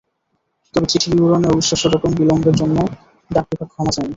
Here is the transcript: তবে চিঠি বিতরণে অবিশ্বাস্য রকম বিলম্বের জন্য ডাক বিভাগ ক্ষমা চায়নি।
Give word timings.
তবে 0.75 0.87
চিঠি 0.91 1.07
বিতরণে 1.11 1.47
অবিশ্বাস্য 1.49 1.85
রকম 1.87 2.11
বিলম্বের 2.19 2.55
জন্য 2.61 2.77
ডাক 3.31 3.45
বিভাগ 3.49 3.67
ক্ষমা 3.71 3.91
চায়নি। 3.93 4.09